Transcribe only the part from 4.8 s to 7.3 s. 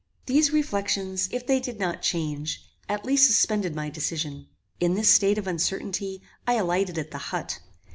this state of uncertainty I alighted at the